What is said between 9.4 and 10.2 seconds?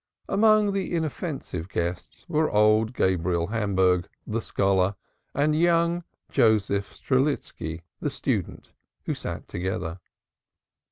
together.